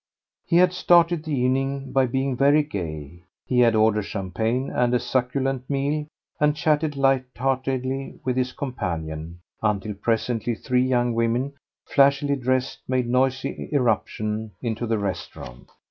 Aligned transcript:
He 0.47 0.55
had 0.55 0.73
started 0.73 1.23
the 1.23 1.35
evening 1.39 1.91
by 1.91 2.07
being 2.07 2.35
very 2.35 2.63
gay; 2.63 3.25
he 3.45 3.59
had 3.59 3.75
ordered 3.75 4.01
champagne 4.01 4.71
and 4.71 4.91
a 4.95 4.99
succulent 4.99 5.69
meal, 5.69 6.07
and 6.39 6.55
chatted 6.55 6.97
light 6.97 7.25
heartedly 7.37 8.17
with 8.23 8.35
his 8.35 8.51
companion, 8.51 9.41
until 9.61 9.93
presently 9.93 10.55
three 10.55 10.81
young 10.81 11.13
women, 11.13 11.53
flashily 11.85 12.35
dressed, 12.35 12.79
made 12.87 13.07
noisy 13.07 13.69
irruption 13.71 14.49
into 14.63 14.87
the 14.87 14.97
restaurant. 14.97 15.69